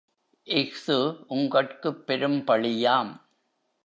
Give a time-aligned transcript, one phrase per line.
[0.47, 1.25] இஃது
[1.27, 3.11] உங்கட்குப் பெரும்பழியாம்.